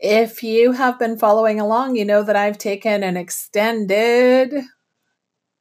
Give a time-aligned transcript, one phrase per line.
[0.00, 4.64] If you have been following along, you know that I've taken an extended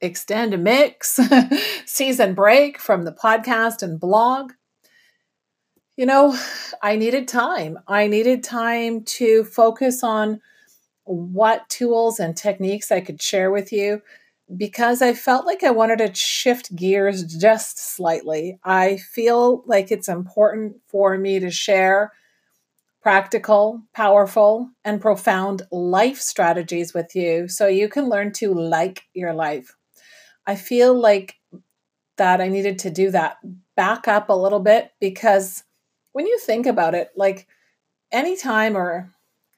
[0.02, 1.20] extend mix
[1.86, 4.54] season break from the podcast and blog.
[5.98, 6.38] You know,
[6.82, 7.80] I needed time.
[7.86, 10.40] I needed time to focus on
[11.04, 14.02] what tools and techniques I could share with you
[14.56, 18.58] because I felt like I wanted to shift gears just slightly.
[18.64, 22.14] I feel like it's important for me to share
[23.02, 29.34] practical, powerful, and profound life strategies with you so you can learn to like your
[29.34, 29.76] life.
[30.46, 31.36] I feel like
[32.18, 33.38] that I needed to do that,
[33.76, 35.64] back up a little bit because
[36.12, 37.48] when you think about it, like
[38.12, 39.14] anytime or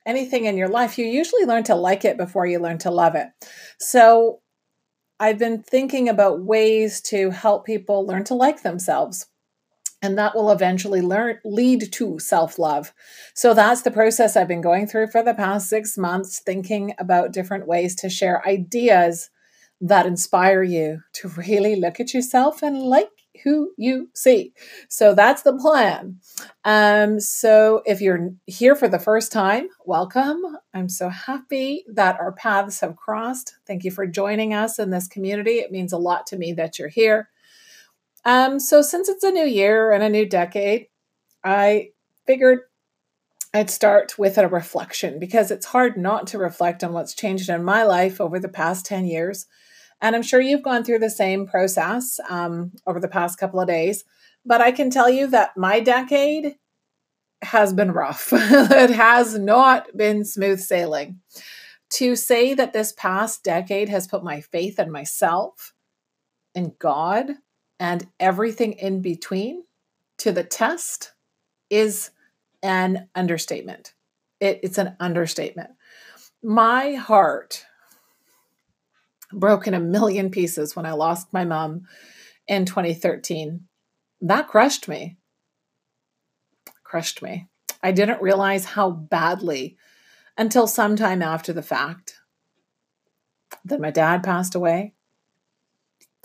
[0.06, 3.16] anything in your life, you usually learn to like it before you learn to love
[3.16, 3.28] it.
[3.80, 4.42] So
[5.20, 9.28] I've been thinking about ways to help people learn to like themselves
[10.02, 12.94] and that will eventually learn lead to self-love.
[13.34, 17.34] So that's the process i've been going through for the past six months thinking about
[17.34, 19.30] different ways to share ideas
[19.82, 23.10] that inspire you to really look at yourself and like
[23.44, 24.54] who you see.
[24.90, 26.20] So that's the plan.
[26.64, 30.42] Um, so if you're here for the first time welcome.
[30.74, 33.56] I'm so happy that our paths have crossed.
[33.66, 35.60] Thank you for joining us in this community.
[35.60, 37.30] It means a lot to me that you're here
[38.26, 40.88] um, so since it's a new year and a new decade,
[41.44, 41.90] I
[42.26, 42.60] figured
[43.54, 47.64] I'd start with a reflection because it's hard not to reflect on what's changed in
[47.64, 49.46] my life over the past 10 years.
[50.00, 53.68] And I'm sure you've gone through the same process um, over the past couple of
[53.68, 54.04] days.
[54.46, 56.56] But I can tell you that my decade
[57.42, 58.30] has been rough.
[58.32, 61.20] it has not been smooth sailing.
[61.96, 65.74] To say that this past decade has put my faith in myself,
[66.56, 67.32] in God,
[67.82, 69.64] and everything in between
[70.20, 71.14] to the test
[71.72, 72.12] is
[72.62, 73.96] an understatement.
[74.40, 75.72] It, it's an understatement.
[76.44, 77.66] My heart
[79.34, 81.88] broke in a million pieces when I lost my mom
[82.48, 83.62] in 2013.
[84.22, 85.18] That crushed me.
[86.84, 87.48] Crushed me.
[87.82, 89.76] I didn't realize how badly
[90.38, 92.20] until sometime after the fact
[93.66, 94.94] that my dad passed away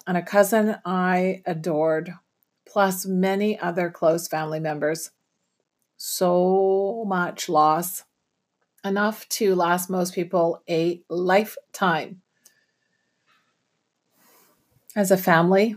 [0.07, 2.15] and a cousin I adored,
[2.67, 5.11] plus many other close family members.
[5.97, 8.05] So much loss,
[8.85, 12.23] enough to last most people a lifetime.
[14.95, 15.77] As a family,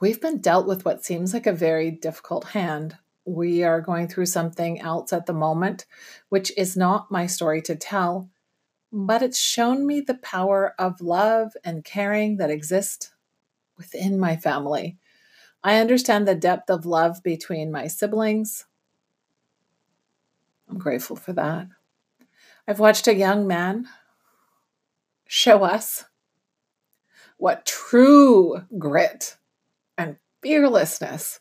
[0.00, 2.96] we've been dealt with what seems like a very difficult hand.
[3.24, 5.86] We are going through something else at the moment,
[6.28, 8.28] which is not my story to tell
[8.96, 13.10] but it's shown me the power of love and caring that exist
[13.76, 14.96] within my family.
[15.64, 18.66] I understand the depth of love between my siblings.
[20.68, 21.66] I'm grateful for that.
[22.68, 23.88] I've watched a young man
[25.26, 26.04] show us
[27.36, 29.38] what true grit
[29.98, 31.40] and fearlessness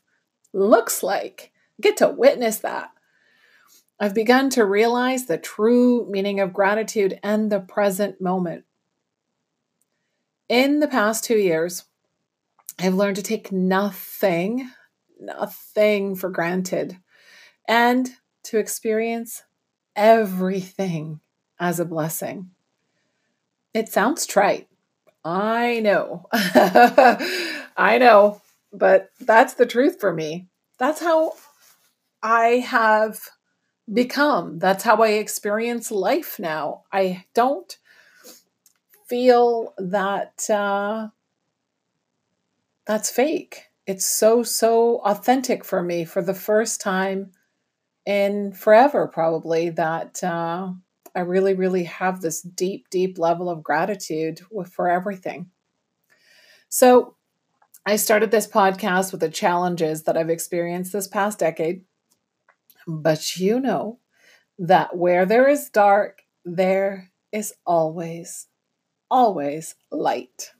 [0.53, 1.51] looks like.
[1.79, 2.92] get to witness that.
[4.03, 8.65] I've begun to realize the true meaning of gratitude and the present moment.
[10.49, 11.85] In the past two years,
[12.77, 14.69] I've learned to take nothing,
[15.21, 16.97] nothing for granted
[17.65, 18.09] and
[18.43, 19.43] to experience
[19.95, 21.21] everything
[21.57, 22.49] as a blessing.
[23.73, 24.67] It sounds trite.
[25.23, 26.27] I know.
[26.33, 28.41] I know,
[28.73, 30.49] but that's the truth for me.
[30.77, 31.35] That's how
[32.21, 33.21] I have
[33.91, 34.59] become.
[34.59, 36.83] That's how I experience life now.
[36.91, 37.77] I don't
[39.07, 41.09] feel that uh,
[42.85, 43.65] that's fake.
[43.85, 47.31] It's so, so authentic for me for the first time
[48.05, 50.71] in forever, probably, that uh,
[51.15, 54.41] I really, really have this deep, deep level of gratitude
[54.71, 55.49] for everything.
[56.69, 57.15] So,
[57.85, 61.83] I started this podcast with the challenges that I've experienced this past decade
[62.87, 63.99] but you know
[64.57, 68.47] that where there is dark, there is always,
[69.09, 70.51] always light.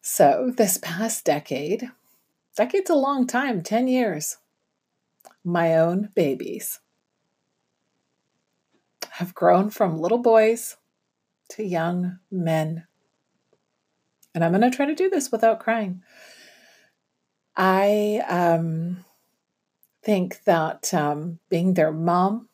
[0.00, 1.90] So, this past decade,
[2.56, 4.36] decade's a long time 10 years.
[5.46, 6.80] my own babies
[9.12, 10.76] have grown from little boys
[11.50, 12.86] to young men.
[14.34, 16.02] And I'm going to try to do this without crying.
[17.56, 19.04] I um,
[20.04, 22.48] think that um, being their mom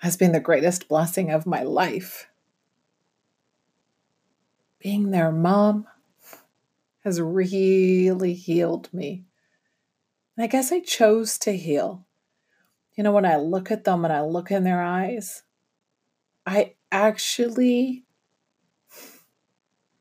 [0.00, 2.28] has been the greatest blessing of my life.
[4.78, 5.86] Being their mom
[7.04, 9.24] has really healed me.
[10.36, 12.06] And I guess I chose to heal.
[12.94, 15.42] You know, when I look at them and I look in their eyes,
[16.46, 18.04] I actually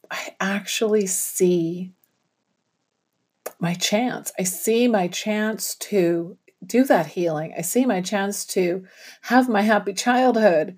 [0.10, 1.95] I actually see
[3.60, 4.32] my chance.
[4.40, 7.54] I see my chance to do that healing.
[7.58, 8.86] I see my chance to
[9.24, 10.78] have my happy childhood.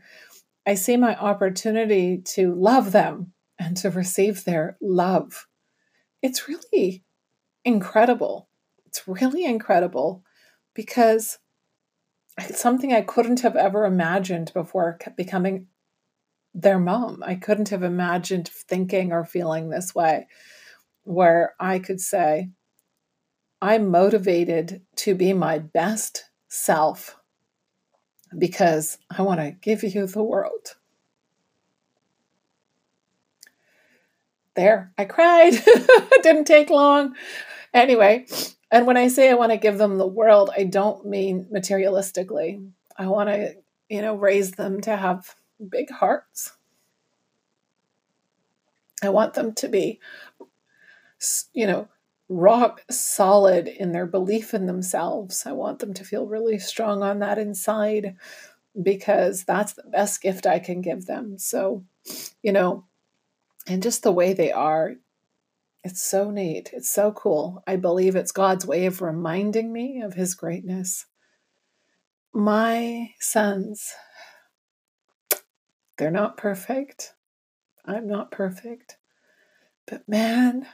[0.66, 5.48] I see my opportunity to love them and to receive their love.
[6.22, 7.04] It's really
[7.64, 8.50] incredible.
[8.86, 10.24] It's really incredible
[10.74, 11.40] because
[12.38, 15.68] it's something I couldn't have ever imagined before becoming
[16.54, 17.24] their mom.
[17.26, 20.28] I couldn't have imagined thinking or feeling this way,
[21.04, 22.50] where I could say,
[23.62, 27.18] I'm motivated to be my best self
[28.38, 30.76] because I want to give you the world.
[34.56, 35.54] There, I cried.
[35.54, 37.16] it didn't take long.
[37.74, 38.26] Anyway,
[38.72, 42.70] and when I say I want to give them the world, I don't mean materialistically.
[42.98, 43.56] I want to,
[43.90, 45.36] you know, raise them to have
[45.70, 46.54] big hearts.
[49.04, 50.00] I want them to be,
[51.54, 51.88] you know,
[52.30, 55.46] rock solid in their belief in themselves.
[55.46, 58.16] I want them to feel really strong on that inside
[58.82, 61.38] because that's the best gift I can give them.
[61.40, 61.84] So,
[62.42, 62.86] you know,
[63.68, 64.96] and just the way they are,
[65.84, 66.72] it's so neat.
[66.74, 67.64] It's so cool.
[67.66, 71.06] I believe it's God's way of reminding me of His greatness.
[72.34, 73.94] My sons,
[75.98, 77.14] they're not perfect.
[77.86, 78.98] I'm not perfect.
[79.86, 80.68] But man,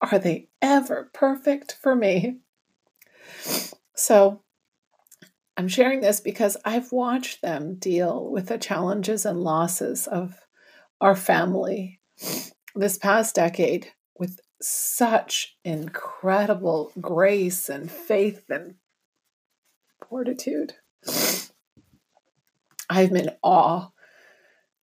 [0.00, 2.38] are they ever perfect for me?
[3.94, 4.42] So
[5.56, 10.34] I'm sharing this because I've watched them deal with the challenges and losses of
[11.00, 12.00] our family
[12.74, 13.88] this past decade
[14.18, 18.74] with such incredible grace and faith and
[20.08, 20.74] fortitude.
[22.88, 23.90] I'm in awe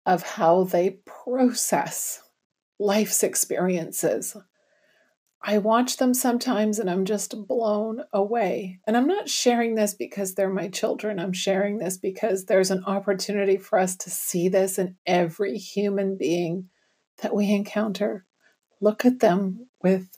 [0.05, 2.23] of how they process
[2.79, 4.35] life's experiences
[5.43, 8.79] I watch them sometimes and I'm just blown away.
[8.85, 11.19] And I'm not sharing this because they're my children.
[11.19, 16.15] I'm sharing this because there's an opportunity for us to see this in every human
[16.15, 16.69] being
[17.21, 18.25] that we encounter.
[18.79, 20.09] Look at them with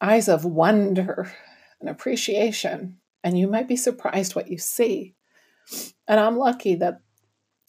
[0.00, 1.32] eyes of wonder
[1.80, 5.14] and appreciation, and you might be surprised what you see.
[6.06, 7.00] And I'm lucky that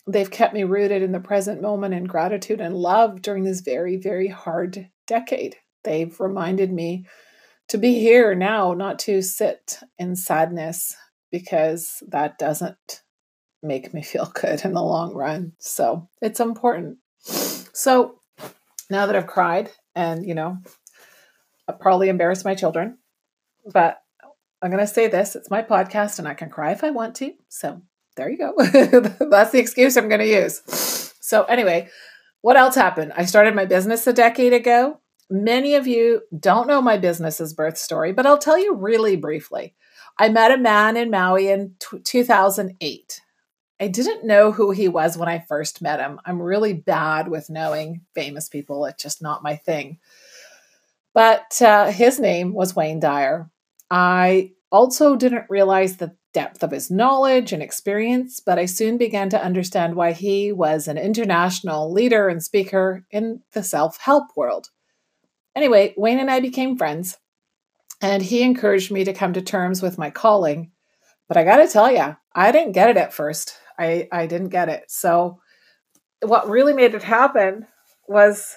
[0.08, 3.96] they've kept me rooted in the present moment in gratitude and love during this very,
[3.98, 5.58] very hard decade.
[5.84, 7.06] They've reminded me
[7.70, 10.96] to be here now, not to sit in sadness,
[11.32, 13.02] because that doesn't
[13.62, 15.54] make me feel good in the long run.
[15.60, 16.98] So it's important.
[17.22, 18.20] So
[18.90, 20.58] now that I've cried and, you know,
[21.68, 22.98] I probably embarrassed my children,
[23.72, 24.02] but
[24.62, 27.16] I'm going to say this it's my podcast and I can cry if I want
[27.18, 27.34] to.
[27.48, 27.82] So
[28.16, 28.54] there you go.
[29.30, 30.62] That's the excuse I'm going to use.
[31.22, 31.90] So, anyway,
[32.42, 33.14] what else happened?
[33.16, 35.00] I started my business a decade ago.
[35.30, 39.76] Many of you don't know my business's birth story, but I'll tell you really briefly.
[40.18, 43.22] I met a man in Maui in t- 2008.
[43.80, 46.20] I didn't know who he was when I first met him.
[46.26, 50.00] I'm really bad with knowing famous people, it's just not my thing.
[51.14, 53.50] But uh, his name was Wayne Dyer.
[53.90, 59.30] I also didn't realize the depth of his knowledge and experience, but I soon began
[59.30, 64.70] to understand why he was an international leader and speaker in the self help world.
[65.60, 67.18] Anyway, Wayne and I became friends,
[68.02, 70.72] and he encouraged me to come to terms with my calling.
[71.28, 73.58] But I got to tell you, I didn't get it at first.
[73.78, 74.86] I, I didn't get it.
[74.88, 75.42] So,
[76.22, 77.68] what really made it happen
[78.08, 78.56] was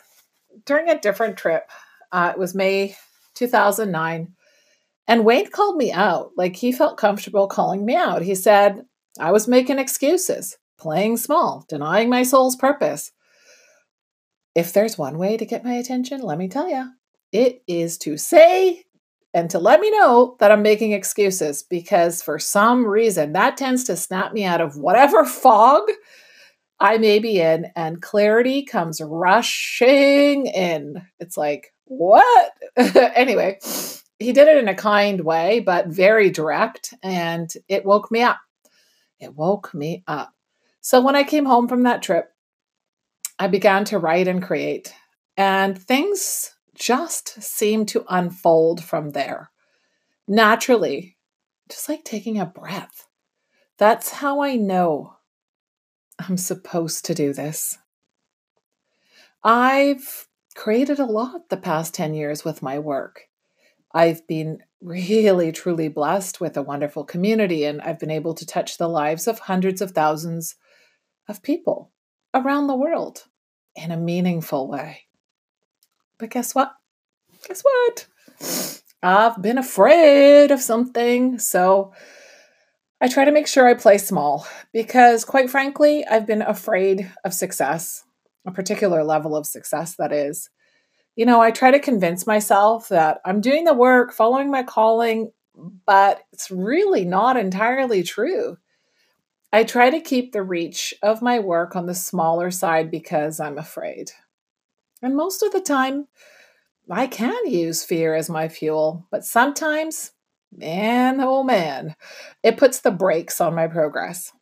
[0.65, 1.69] during a different trip.
[2.13, 2.95] Uh, it was May
[3.35, 4.35] 2009.
[5.09, 6.31] And Wayne called me out.
[6.37, 8.23] Like he felt comfortable calling me out.
[8.23, 8.85] He said,
[9.19, 13.11] I was making excuses, playing small, denying my soul's purpose.
[14.55, 16.91] If there's one way to get my attention, let me tell you,
[17.33, 18.85] it is to say
[19.35, 23.85] and to let me know that I'm making excuses because for some reason that tends
[23.85, 25.83] to snap me out of whatever fog
[26.83, 31.07] I may be in, and clarity comes rushing in.
[31.21, 32.53] It's like, what?
[32.77, 33.61] anyway,
[34.19, 38.41] he did it in a kind way, but very direct, and it woke me up.
[39.21, 40.35] It woke me up.
[40.81, 42.32] So when I came home from that trip,
[43.43, 44.95] I began to write and create,
[45.37, 49.51] and things just seemed to unfold from there
[50.29, 51.17] naturally,
[51.69, 53.09] just like taking a breath.
[53.79, 55.15] That's how I know
[56.21, 57.79] I'm supposed to do this.
[59.43, 63.23] I've created a lot the past 10 years with my work.
[63.93, 68.79] I've been really, truly blessed with a wonderful community, and I've been able to touch
[68.79, 70.55] the lives of hundreds of thousands
[71.29, 71.91] of people
[72.33, 73.25] around the world
[73.75, 75.03] in a meaningful way.
[76.19, 76.73] But guess what?
[77.49, 78.07] Guess what?
[79.03, 81.39] I've been afraid of something.
[81.39, 81.93] So
[83.01, 87.35] I try to make sure I play small because, quite frankly, I've been afraid of
[87.35, 88.05] success,
[88.47, 90.51] a particular level of success, that is.
[91.17, 95.33] You know, I try to convince myself that I'm doing the work, following my calling,
[95.85, 98.57] but it's really not entirely true.
[99.53, 103.59] I try to keep the reach of my work on the smaller side because I'm
[103.59, 104.11] afraid.
[105.03, 106.09] And most of the time,
[106.91, 110.13] I can use fear as my fuel, but sometimes,
[110.51, 111.95] man, oh man,
[112.43, 114.33] it puts the brakes on my progress.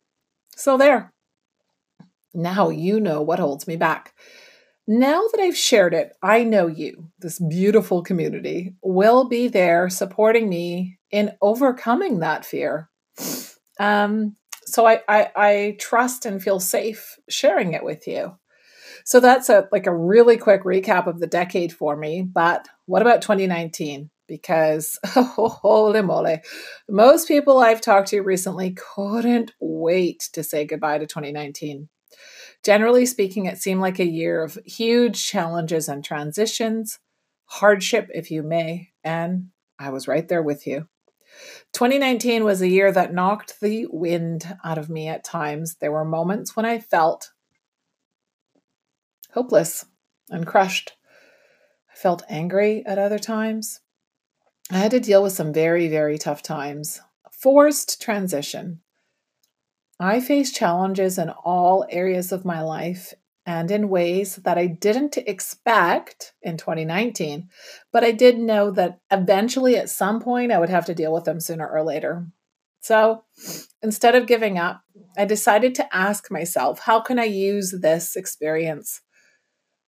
[0.56, 1.12] So, there.
[2.32, 4.14] Now you know what holds me back.
[4.86, 10.48] Now that I've shared it, I know you, this beautiful community, will be there supporting
[10.48, 12.88] me in overcoming that fear.
[13.78, 14.36] Um,
[14.70, 18.36] so I, I, I trust and feel safe sharing it with you.
[19.04, 22.22] So that's a like a really quick recap of the decade for me.
[22.22, 24.10] But what about 2019?
[24.28, 26.40] Because oh, holy moly,
[26.88, 31.88] most people I've talked to recently couldn't wait to say goodbye to 2019.
[32.62, 36.98] Generally speaking, it seemed like a year of huge challenges and transitions,
[37.46, 39.48] hardship, if you may, and
[39.78, 40.86] I was right there with you.
[41.72, 45.76] 2019 was a year that knocked the wind out of me at times.
[45.76, 47.30] There were moments when I felt
[49.32, 49.86] hopeless
[50.28, 50.96] and crushed.
[51.92, 53.80] I felt angry at other times.
[54.70, 57.00] I had to deal with some very, very tough times.
[57.30, 58.80] Forced transition.
[59.98, 63.14] I faced challenges in all areas of my life
[63.50, 67.48] and in ways that I didn't expect in 2019,
[67.92, 71.24] but I did know that eventually at some point I would have to deal with
[71.24, 72.28] them sooner or later.
[72.80, 73.24] So
[73.82, 74.82] instead of giving up,
[75.18, 79.00] I decided to ask myself, how can I use this experience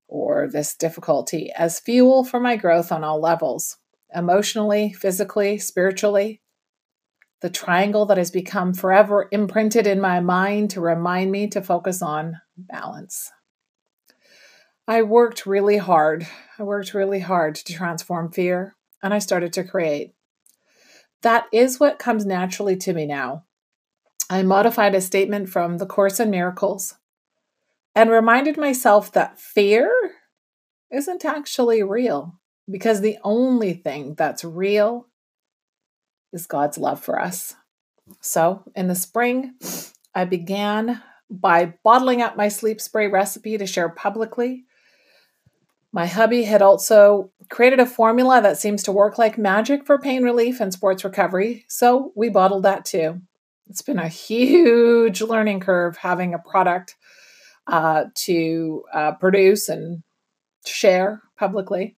[0.08, 3.76] or this difficulty as fuel for my growth on all levels
[4.12, 6.42] emotionally, physically, spiritually.
[7.42, 12.02] The triangle that has become forever imprinted in my mind to remind me to focus
[12.02, 13.30] on balance.
[14.88, 16.26] I worked really hard.
[16.58, 20.12] I worked really hard to transform fear, and I started to create.
[21.22, 23.44] That is what comes naturally to me now.
[24.28, 26.94] I modified a statement from The Course in Miracles
[27.94, 29.92] and reminded myself that fear
[30.90, 35.06] isn't actually real because the only thing that's real
[36.32, 37.54] is God's love for us.
[38.20, 39.54] So, in the spring,
[40.14, 44.64] I began by bottling up my sleep spray recipe to share publicly.
[45.92, 50.22] My hubby had also created a formula that seems to work like magic for pain
[50.22, 53.20] relief and sports recovery, so we bottled that too.
[53.68, 56.96] It's been a huge learning curve having a product
[57.66, 60.02] uh, to uh, produce and
[60.64, 61.96] share publicly.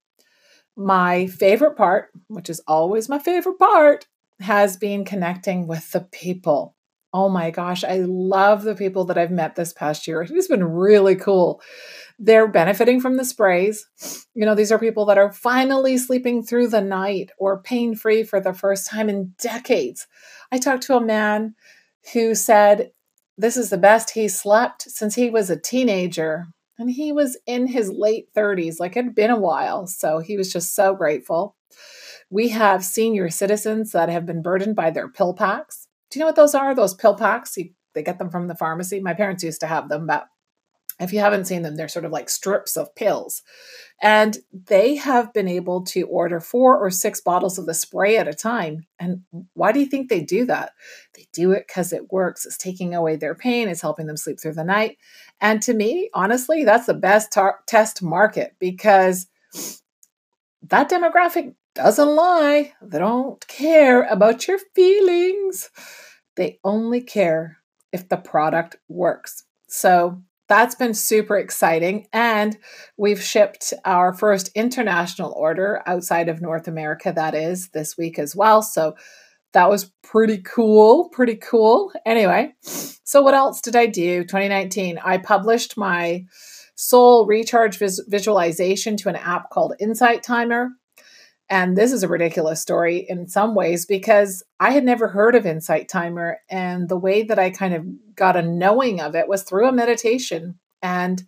[0.77, 4.07] My favorite part, which is always my favorite part,
[4.41, 6.74] has been connecting with the people.
[7.15, 10.23] Oh my gosh, I love the people that I've met this past year.
[10.23, 11.63] It's been really cool.
[12.19, 13.87] They're benefiting from the sprays.
[14.35, 18.25] You know, these are people that are finally sleeping through the night or pain free
[18.25, 20.09] for the first time in decades.
[20.51, 21.55] I talked to a man
[22.13, 22.91] who said
[23.39, 26.49] this is the best he slept since he was a teenager.
[26.79, 29.87] And he was in his late 30s, like it had been a while.
[29.87, 31.55] So he was just so grateful.
[32.29, 35.84] We have senior citizens that have been burdened by their pill packs.
[36.15, 36.75] You know what those are?
[36.75, 37.57] Those pill packs?
[37.57, 39.01] You, they get them from the pharmacy.
[39.01, 40.27] My parents used to have them, but
[41.01, 43.43] if you haven't seen them, they're sort of like strips of pills.
[44.01, 48.29] And they have been able to order four or six bottles of the spray at
[48.29, 48.87] a time.
[49.01, 49.23] And
[49.55, 50.73] why do you think they do that?
[51.15, 52.47] They do it because it works.
[52.47, 54.99] It's taking away their pain, it's helping them sleep through the night.
[55.41, 59.27] And to me, honestly, that's the best tar- test market because
[60.63, 62.73] that demographic doesn't lie.
[62.83, 65.71] They don't care about your feelings.
[66.37, 67.59] They only care
[67.93, 69.45] if the product works.
[69.69, 72.07] So that's been super exciting.
[72.13, 72.59] And
[72.97, 78.37] we've shipped our first international order outside of North America, that is, this week as
[78.37, 78.63] well.
[78.63, 78.95] So
[79.53, 81.09] that was pretty cool.
[81.11, 81.93] Pretty cool.
[82.05, 84.23] Anyway, so what else did I do?
[84.23, 86.27] 2019, I published my
[86.75, 90.71] soul recharge vis- visualization to an app called Insight Timer.
[91.51, 95.45] And this is a ridiculous story in some ways because I had never heard of
[95.45, 96.39] Insight Timer.
[96.51, 97.85] And the way that I kind of
[98.17, 100.59] got a knowing of it was through a meditation.
[100.83, 101.23] And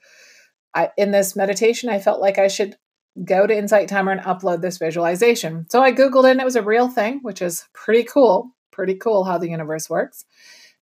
[0.74, 2.76] I, in this meditation, I felt like I should
[3.24, 5.66] go to Insight Timer and upload this visualization.
[5.70, 8.52] So I Googled it and it was a real thing, which is pretty cool.
[8.70, 10.24] Pretty cool how the universe works.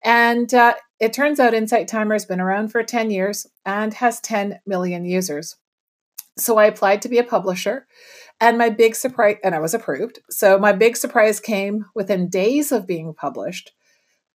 [0.03, 4.21] And uh, it turns out Insight Timer has been around for 10 years and has
[4.21, 5.57] 10 million users.
[6.37, 7.87] So I applied to be a publisher.
[8.41, 10.19] And my big surprise, and I was approved.
[10.29, 13.73] So my big surprise came within days of being published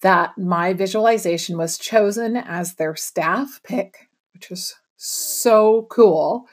[0.03, 6.47] that my visualization was chosen as their staff pick, which was so cool.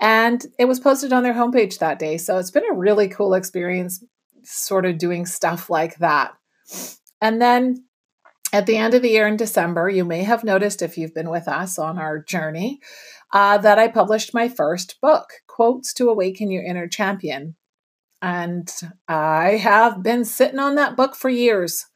[0.00, 2.18] And it was posted on their homepage that day.
[2.18, 4.02] So it's been a really cool experience,
[4.42, 6.34] sort of doing stuff like that.
[7.20, 7.84] And then
[8.52, 11.30] at the end of the year in December, you may have noticed if you've been
[11.30, 12.80] with us on our journey
[13.32, 17.56] uh, that I published my first book, Quotes to Awaken Your Inner Champion.
[18.20, 18.72] And
[19.06, 21.86] I have been sitting on that book for years.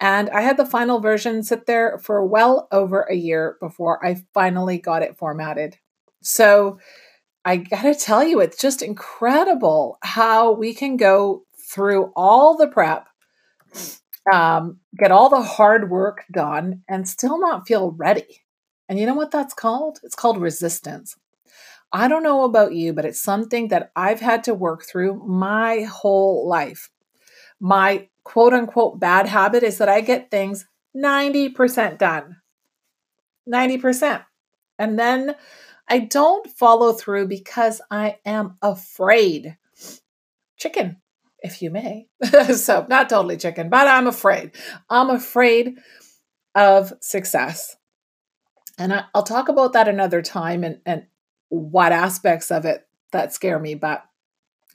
[0.00, 4.24] And I had the final version sit there for well over a year before I
[4.34, 5.78] finally got it formatted.
[6.22, 6.78] So
[7.44, 13.06] I gotta tell you, it's just incredible how we can go through all the prep
[14.30, 18.42] um, get all the hard work done and still not feel ready.
[18.92, 20.00] And you know what that's called?
[20.02, 21.16] It's called resistance.
[21.94, 25.84] I don't know about you, but it's something that I've had to work through my
[25.84, 26.90] whole life.
[27.58, 32.36] My quote unquote bad habit is that I get things 90% done.
[33.50, 34.26] 90%.
[34.78, 35.36] And then
[35.88, 39.56] I don't follow through because I am afraid.
[40.58, 40.98] Chicken
[41.40, 42.08] if you may.
[42.54, 44.54] so, not totally chicken, but I'm afraid.
[44.90, 45.78] I'm afraid
[46.54, 47.78] of success.
[48.82, 51.06] And I, will talk about that another time and, and
[51.48, 53.74] what aspects of it that scare me.
[53.76, 54.04] But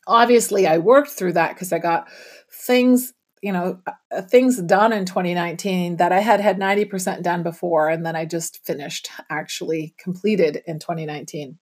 [0.08, 2.08] obviously, I worked through that because I got
[2.52, 7.89] things, you know, uh, things done in 2019 that I had had 90% done before.
[7.89, 11.58] And then I just finished, actually completed in 2019.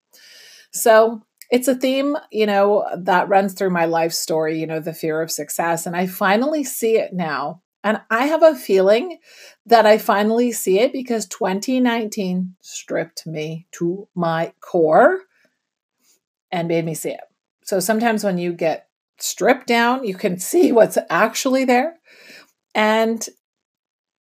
[0.71, 4.93] So, it's a theme, you know, that runs through my life story, you know, the
[4.93, 5.85] fear of success.
[5.85, 7.61] And I finally see it now.
[7.85, 9.19] And I have a feeling
[9.67, 15.21] that I finally see it because 2019 stripped me to my core
[16.51, 17.21] and made me see it.
[17.63, 18.87] So sometimes when you get
[19.19, 21.99] stripped down, you can see what's actually there.
[22.73, 23.23] And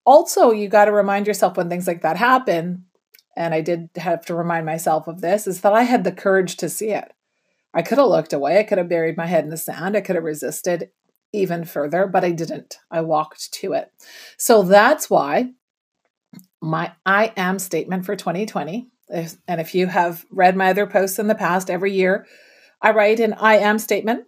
[0.04, 2.84] also, you got to remind yourself when things like that happen
[3.34, 6.56] and I did have to remind myself of this, is that I had the courage
[6.58, 7.12] to see it.
[7.72, 8.58] I could have looked away.
[8.58, 9.96] I could have buried my head in the sand.
[9.96, 10.90] I could have resisted
[11.34, 12.76] even further, but I didn't.
[12.90, 13.90] I walked to it.
[14.38, 15.52] So that's why
[16.62, 21.18] my I am statement for 2020, if, and if you have read my other posts
[21.18, 22.26] in the past, every year
[22.80, 24.24] I write an I am statement.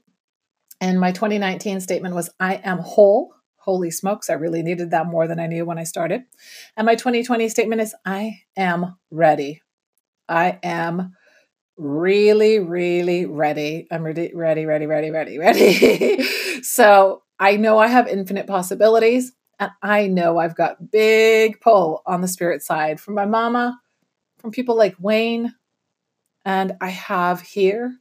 [0.81, 3.33] And my 2019 statement was I am whole
[3.67, 6.23] Holy smokes, I really needed that more than I knew when I started.
[6.77, 9.63] And my 2020 statement is I am ready.
[10.29, 11.15] I am
[11.77, 13.87] really, really ready.
[13.91, 16.63] I'm ready, ready, ready, ready, ready, ready.
[16.63, 19.33] so I know I have infinite possibilities.
[19.59, 23.81] And I know I've got big pull on the spirit side from my mama,
[24.39, 25.55] from people like Wayne.
[26.45, 27.97] And I have here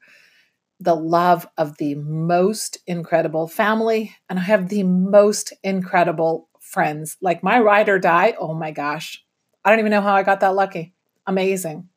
[0.80, 7.18] the love of the most incredible family, and I have the most incredible friends.
[7.22, 9.24] Like my ride or die, oh my gosh.
[9.64, 10.94] I don't even know how I got that lucky.
[11.26, 11.90] Amazing.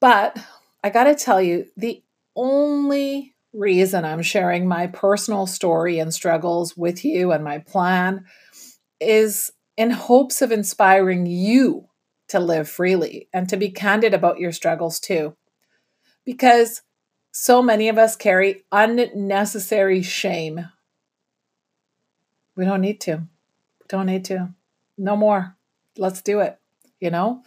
[0.00, 0.38] But
[0.82, 2.02] I got to tell you, the
[2.36, 8.24] only reason I'm sharing my personal story and struggles with you and my plan
[9.00, 11.88] is in hopes of inspiring you
[12.28, 15.36] to live freely and to be candid about your struggles too.
[16.24, 16.82] Because
[17.32, 20.68] so many of us carry unnecessary shame.
[22.56, 23.22] We don't need to.
[23.88, 24.54] Don't need to.
[24.96, 25.56] No more.
[25.98, 26.58] Let's do it.
[27.00, 27.42] You know,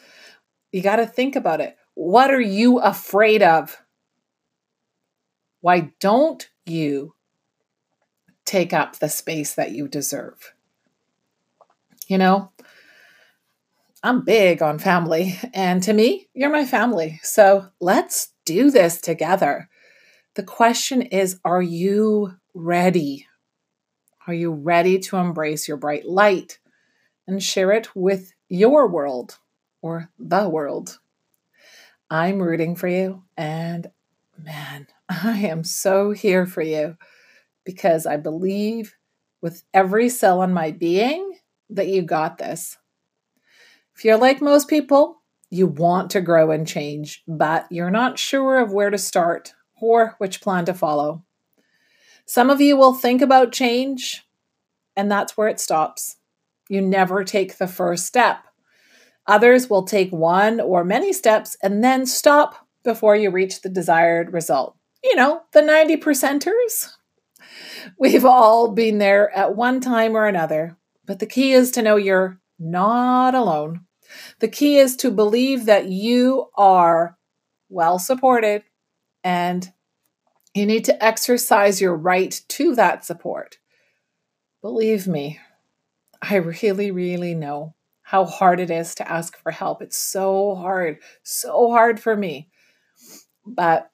[0.72, 1.78] you got to think about it.
[1.98, 3.82] What are you afraid of?
[5.62, 7.16] Why don't you
[8.46, 10.54] take up the space that you deserve?
[12.08, 12.52] You know,
[14.04, 17.20] I'm big on family, and to me, you're my family.
[17.24, 19.68] So let's do this together.
[20.36, 23.26] The question is Are you ready?
[24.28, 26.60] Are you ready to embrace your bright light
[27.26, 29.40] and share it with your world
[29.82, 31.00] or the world.
[32.10, 33.88] I'm rooting for you, and
[34.38, 36.98] man, I am so here for you
[37.66, 38.96] because I believe
[39.42, 41.38] with every cell in my being
[41.70, 42.78] that you got this.
[43.96, 48.60] If you're like most people, you want to grow and change, but you're not sure
[48.60, 51.24] of where to start or which plan to follow.
[52.26, 54.24] Some of you will think about change,
[54.96, 56.18] and that's where it stops.
[56.70, 58.47] You never take the first step.
[59.28, 64.32] Others will take one or many steps and then stop before you reach the desired
[64.32, 64.78] result.
[65.04, 66.90] You know, the 90 percenters.
[68.00, 71.96] We've all been there at one time or another, but the key is to know
[71.98, 73.82] you're not alone.
[74.40, 77.18] The key is to believe that you are
[77.70, 78.64] well supported
[79.24, 79.72] and
[80.54, 83.58] you need to exercise your right to that support.
[84.62, 85.40] Believe me,
[86.22, 87.76] I really, really know
[88.08, 89.82] how hard it is to ask for help.
[89.82, 92.48] It's so hard, so hard for me.
[93.46, 93.92] But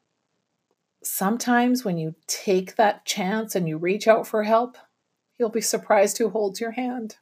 [1.03, 4.77] sometimes when you take that chance and you reach out for help,
[5.39, 7.15] you'll be surprised who holds your hand.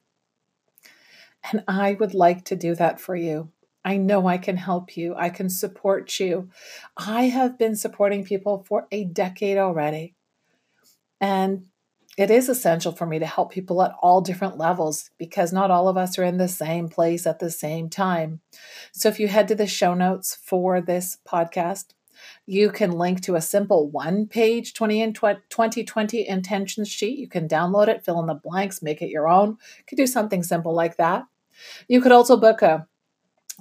[1.50, 3.54] And I would like to do that for you.
[3.86, 5.16] I know I can help you.
[5.16, 6.50] I can support you.
[6.98, 10.16] I have been supporting people for a decade already.
[11.22, 11.68] And
[12.18, 15.88] it is essential for me to help people at all different levels because not all
[15.88, 18.42] of us are in the same place at the same time.
[18.92, 21.94] So if you head to the show notes for this podcast,
[22.46, 27.18] you can link to a simple one page 20 and 2020 intentions sheet.
[27.18, 29.50] You can download it, fill in the blanks, make it your own.
[29.50, 31.26] You could do something simple like that.
[31.88, 32.88] You could also book a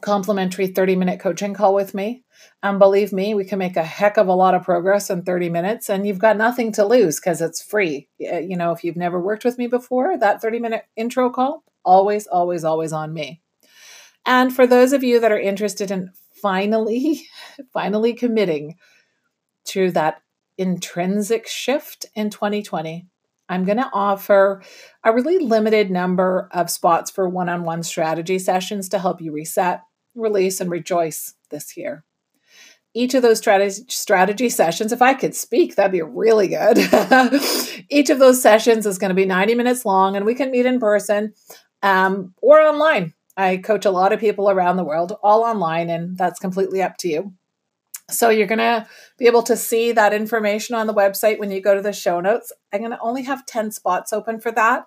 [0.00, 2.24] complimentary 30 minute coaching call with me.
[2.62, 5.48] And believe me, we can make a heck of a lot of progress in 30
[5.50, 8.08] minutes, and you've got nothing to lose because it's free.
[8.18, 12.26] You know, if you've never worked with me before, that 30 minute intro call, always,
[12.26, 13.40] always, always on me.
[14.26, 17.26] And for those of you that are interested in finally,
[17.72, 18.76] finally committing
[19.66, 20.22] to that
[20.58, 23.06] intrinsic shift in 2020,
[23.50, 24.62] I'm going to offer
[25.02, 29.32] a really limited number of spots for one on one strategy sessions to help you
[29.32, 29.80] reset,
[30.14, 32.04] release, and rejoice this year.
[32.92, 36.78] Each of those strategy, strategy sessions, if I could speak, that'd be really good.
[37.88, 40.66] Each of those sessions is going to be 90 minutes long, and we can meet
[40.66, 41.34] in person
[41.82, 43.14] um, or online.
[43.36, 46.96] I coach a lot of people around the world, all online, and that's completely up
[46.98, 47.32] to you.
[48.10, 48.86] So you're going to
[49.18, 52.20] be able to see that information on the website when you go to the show
[52.20, 52.52] notes.
[52.72, 54.84] I'm going to only have 10 spots open for that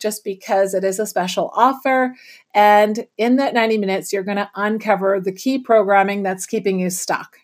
[0.00, 2.14] just because it is a special offer.
[2.54, 6.90] And in that 90 minutes, you're going to uncover the key programming that's keeping you
[6.90, 7.38] stuck.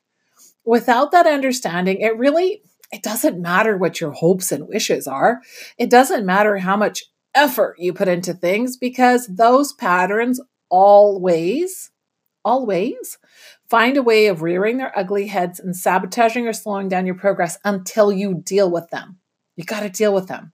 [0.65, 2.63] Without that understanding, it really
[2.93, 5.41] it doesn't matter what your hopes and wishes are.
[5.79, 11.91] It doesn't matter how much effort you put into things because those patterns always
[12.45, 13.19] always
[13.69, 17.59] find a way of rearing their ugly heads and sabotaging or slowing down your progress
[17.65, 19.19] until you deal with them.
[19.57, 20.53] You got to deal with them.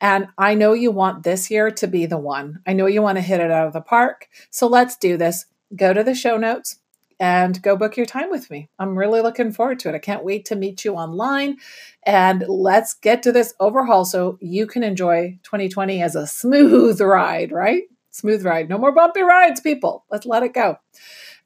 [0.00, 2.60] And I know you want this year to be the one.
[2.66, 4.28] I know you want to hit it out of the park.
[4.50, 5.46] So let's do this.
[5.74, 6.78] Go to the show notes
[7.20, 8.68] and go book your time with me.
[8.78, 9.94] I'm really looking forward to it.
[9.94, 11.56] I can't wait to meet you online.
[12.04, 17.50] And let's get to this overhaul so you can enjoy 2020 as a smooth ride,
[17.50, 17.82] right?
[18.10, 18.68] Smooth ride.
[18.68, 20.04] No more bumpy rides, people.
[20.10, 20.76] Let's let it go.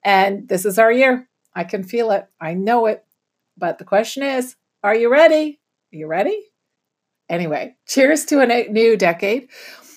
[0.05, 1.29] And this is our year.
[1.55, 2.27] I can feel it.
[2.41, 3.05] I know it.
[3.57, 5.61] But the question is, are you ready?
[5.93, 6.52] Are you ready?
[7.33, 9.49] Anyway, cheers to a new decade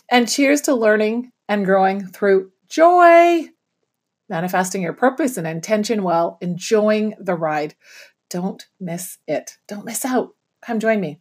[0.10, 3.50] and cheers to learning and growing through joy,
[4.30, 7.76] manifesting your purpose and intention while enjoying the ride.
[8.30, 9.58] Don't miss it.
[9.68, 10.30] Don't miss out.
[10.66, 11.20] Come join me.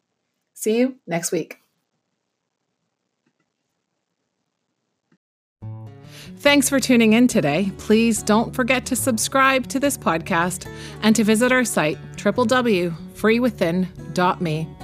[0.54, 1.58] See you next week.
[6.36, 7.72] Thanks for tuning in today.
[7.78, 10.68] Please don't forget to subscribe to this podcast
[11.02, 14.83] and to visit our site, www.freewithin.me.